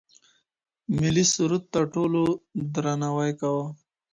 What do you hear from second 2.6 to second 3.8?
درناوی کاوه.